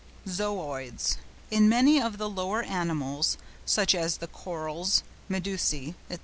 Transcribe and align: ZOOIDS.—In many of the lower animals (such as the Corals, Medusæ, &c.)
ZOOIDS.—In 0.27 1.69
many 1.69 2.01
of 2.01 2.17
the 2.17 2.27
lower 2.27 2.63
animals 2.63 3.37
(such 3.67 3.93
as 3.93 4.17
the 4.17 4.25
Corals, 4.25 5.03
Medusæ, 5.29 5.93
&c.) 6.09 6.17